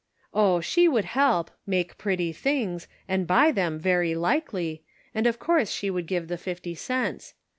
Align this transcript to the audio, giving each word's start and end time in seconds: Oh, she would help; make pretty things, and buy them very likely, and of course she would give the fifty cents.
Oh, 0.33 0.61
she 0.61 0.87
would 0.87 1.05
help; 1.05 1.51
make 1.67 1.95
pretty 1.99 2.31
things, 2.33 2.87
and 3.07 3.27
buy 3.27 3.51
them 3.51 3.77
very 3.77 4.15
likely, 4.15 4.81
and 5.13 5.27
of 5.27 5.37
course 5.37 5.69
she 5.71 5.91
would 5.91 6.07
give 6.07 6.27
the 6.27 6.39
fifty 6.39 6.73
cents. 6.73 7.35